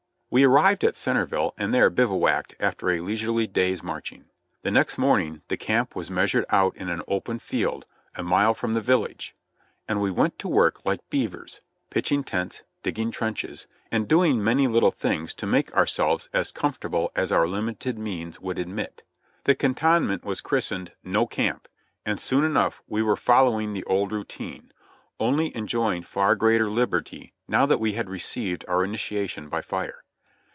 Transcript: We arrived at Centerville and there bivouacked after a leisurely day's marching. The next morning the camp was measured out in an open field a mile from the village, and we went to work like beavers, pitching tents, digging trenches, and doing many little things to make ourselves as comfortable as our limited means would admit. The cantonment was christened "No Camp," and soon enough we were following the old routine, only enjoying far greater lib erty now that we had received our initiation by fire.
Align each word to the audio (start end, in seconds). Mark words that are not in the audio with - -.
We 0.33 0.45
arrived 0.45 0.85
at 0.85 0.95
Centerville 0.95 1.53
and 1.57 1.73
there 1.73 1.89
bivouacked 1.89 2.55
after 2.57 2.89
a 2.89 3.01
leisurely 3.01 3.47
day's 3.47 3.83
marching. 3.83 4.29
The 4.61 4.71
next 4.71 4.97
morning 4.97 5.41
the 5.49 5.57
camp 5.57 5.93
was 5.93 6.09
measured 6.09 6.45
out 6.49 6.73
in 6.77 6.87
an 6.87 7.01
open 7.05 7.37
field 7.39 7.85
a 8.15 8.23
mile 8.23 8.53
from 8.53 8.73
the 8.73 8.79
village, 8.79 9.35
and 9.89 10.01
we 10.01 10.09
went 10.09 10.39
to 10.39 10.47
work 10.47 10.85
like 10.85 11.01
beavers, 11.09 11.59
pitching 11.89 12.23
tents, 12.23 12.63
digging 12.81 13.11
trenches, 13.11 13.67
and 13.91 14.07
doing 14.07 14.41
many 14.41 14.67
little 14.69 14.89
things 14.93 15.33
to 15.33 15.45
make 15.45 15.73
ourselves 15.75 16.29
as 16.31 16.53
comfortable 16.53 17.11
as 17.13 17.33
our 17.33 17.45
limited 17.45 17.99
means 17.99 18.39
would 18.39 18.57
admit. 18.57 19.03
The 19.43 19.53
cantonment 19.53 20.23
was 20.23 20.39
christened 20.39 20.93
"No 21.03 21.27
Camp," 21.27 21.67
and 22.05 22.21
soon 22.21 22.45
enough 22.45 22.81
we 22.87 23.01
were 23.03 23.17
following 23.17 23.73
the 23.73 23.83
old 23.83 24.13
routine, 24.13 24.71
only 25.19 25.53
enjoying 25.57 26.03
far 26.03 26.35
greater 26.37 26.69
lib 26.69 26.91
erty 26.91 27.33
now 27.49 27.65
that 27.65 27.81
we 27.81 27.91
had 27.99 28.09
received 28.09 28.63
our 28.69 28.85
initiation 28.85 29.49
by 29.49 29.61
fire. 29.61 30.05